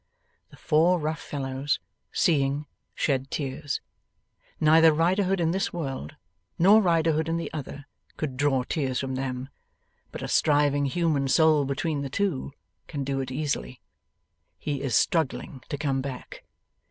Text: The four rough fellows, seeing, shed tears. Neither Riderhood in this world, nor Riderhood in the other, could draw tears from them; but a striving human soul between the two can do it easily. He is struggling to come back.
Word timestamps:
The 0.49 0.57
four 0.57 0.97
rough 0.99 1.21
fellows, 1.21 1.79
seeing, 2.11 2.65
shed 2.95 3.29
tears. 3.29 3.81
Neither 4.59 4.91
Riderhood 4.91 5.39
in 5.39 5.51
this 5.51 5.71
world, 5.71 6.15
nor 6.57 6.81
Riderhood 6.81 7.29
in 7.29 7.37
the 7.37 7.53
other, 7.53 7.85
could 8.17 8.35
draw 8.35 8.63
tears 8.63 8.99
from 8.99 9.13
them; 9.13 9.49
but 10.11 10.23
a 10.23 10.27
striving 10.27 10.85
human 10.85 11.27
soul 11.27 11.65
between 11.65 12.01
the 12.01 12.09
two 12.09 12.51
can 12.87 13.03
do 13.03 13.19
it 13.21 13.29
easily. 13.29 13.79
He 14.57 14.81
is 14.81 14.95
struggling 14.95 15.61
to 15.69 15.77
come 15.77 16.01
back. 16.01 16.45